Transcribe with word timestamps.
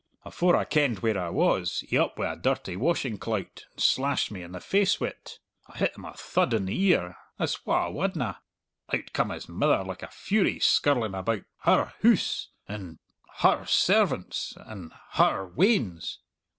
Afore 0.25 0.55
I 0.55 0.63
kenned 0.65 1.03
where 1.03 1.19
I 1.19 1.29
was, 1.29 1.81
he 1.87 1.95
up 1.95 2.17
wi' 2.17 2.33
a 2.33 2.35
dirty 2.35 2.75
washing 2.75 3.19
clout 3.19 3.65
and 3.71 3.79
slashed 3.79 4.31
me 4.31 4.41
in 4.41 4.51
the 4.51 4.59
face 4.59 4.99
wi't! 4.99 5.37
I 5.67 5.77
hit 5.77 5.95
him 5.95 6.05
a 6.05 6.13
thud 6.15 6.55
in 6.55 6.65
the 6.65 6.81
ear 6.85 7.17
as 7.37 7.63
wha 7.67 7.87
wadna? 7.87 8.39
Out 8.91 9.13
come 9.13 9.29
his 9.29 9.47
mither 9.47 9.83
like 9.83 10.01
a 10.01 10.07
fury, 10.07 10.57
skirling 10.57 11.13
about 11.13 11.43
her 11.65 11.93
hoose, 11.99 12.49
and 12.67 12.97
her 13.41 13.63
servants, 13.67 14.55
and 14.65 14.91
her 15.11 15.45
weans. 15.45 16.17